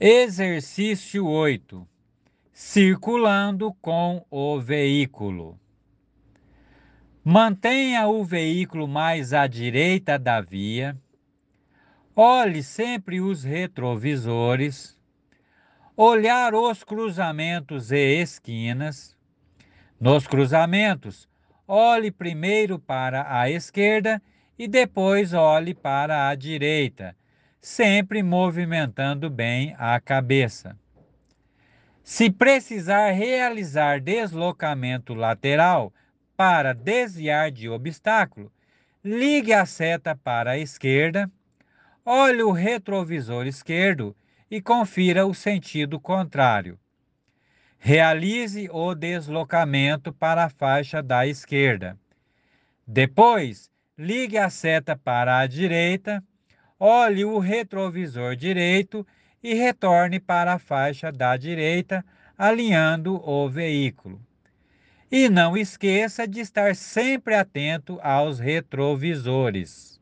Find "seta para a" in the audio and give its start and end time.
39.66-40.58, 54.48-55.46